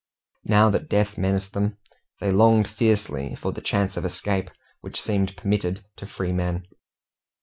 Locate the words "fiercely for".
2.67-3.51